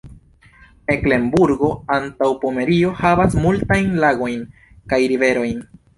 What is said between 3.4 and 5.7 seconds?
multajn lagojn kaj riverojn.